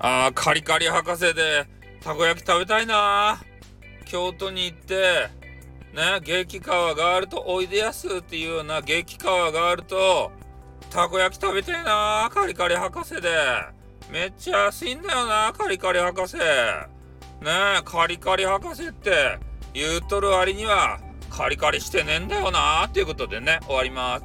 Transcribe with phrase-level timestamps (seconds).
[0.00, 1.66] あーカリカリ博士で
[2.00, 3.40] たこ焼き食べたいな。
[4.06, 5.28] 京都に行って
[5.94, 10.32] ね激川があるとおいでやすっていうような激川があると
[10.90, 13.28] たこ焼き食べたいなカリカリ博士で。
[14.10, 16.36] めっちゃ安いんだよなカリカリ博士。
[16.36, 16.42] ね
[17.78, 19.38] えカリカリ博士って
[19.72, 20.98] 言うとる割には
[21.30, 24.24] カリカリしてねえんだよなっていうことでね終わります。